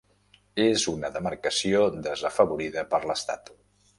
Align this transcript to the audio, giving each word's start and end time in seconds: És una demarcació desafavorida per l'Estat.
És 0.63 0.85
una 0.93 1.11
demarcació 1.17 1.83
desafavorida 2.09 2.87
per 2.95 3.03
l'Estat. 3.11 3.55